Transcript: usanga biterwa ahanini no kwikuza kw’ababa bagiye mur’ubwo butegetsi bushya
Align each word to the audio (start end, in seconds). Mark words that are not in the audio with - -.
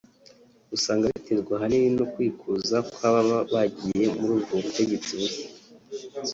usanga 0.75 1.05
biterwa 1.15 1.53
ahanini 1.57 1.89
no 1.99 2.05
kwikuza 2.13 2.77
kw’ababa 2.91 3.37
bagiye 3.53 4.05
mur’ubwo 4.19 4.53
butegetsi 4.63 5.11
bushya 5.19 5.45